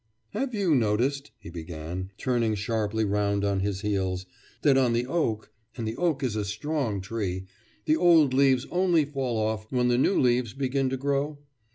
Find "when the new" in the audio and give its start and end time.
9.71-10.19